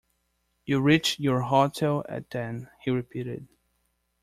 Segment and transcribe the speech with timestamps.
[0.65, 3.47] "You reached your hotel at ten," he repeated.